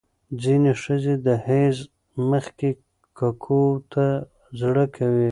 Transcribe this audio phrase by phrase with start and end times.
[0.41, 1.77] ځینې ښځې د حیض
[2.29, 2.69] مخکې
[3.19, 3.63] ککو
[3.93, 4.05] ته
[4.59, 5.29] زړه کوي.